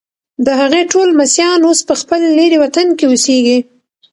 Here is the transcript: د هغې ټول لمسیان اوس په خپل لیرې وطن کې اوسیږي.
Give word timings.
د 0.45 0.47
هغې 0.59 0.81
ټول 0.91 1.05
لمسیان 1.13 1.59
اوس 1.65 1.79
په 1.89 1.93
خپل 2.01 2.21
لیرې 2.37 2.57
وطن 2.63 2.87
کې 2.97 3.05
اوسیږي. 3.07 3.59